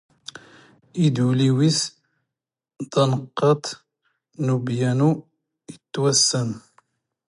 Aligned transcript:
ⵉⴷⵡⵍ 1.03 1.39
ⵉⵡⵉⵙ 1.47 1.77
ⴷ 2.89 2.91
ⴰⵏⵇⵇⴰⵟ 3.01 3.63
ⵏ 4.45 4.49
ⵓⴱⵢⴰⵏⵓ 4.55 5.09
ⵉⵜⵜⵡⴰⵙⵙⴰⵏⵏ. 5.71 6.51